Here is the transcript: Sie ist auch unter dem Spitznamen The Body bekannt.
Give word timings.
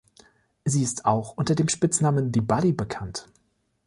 Sie 0.65 0.81
ist 0.81 1.05
auch 1.05 1.37
unter 1.37 1.53
dem 1.53 1.67
Spitznamen 1.69 2.33
The 2.33 2.41
Body 2.41 2.73
bekannt. 2.73 3.27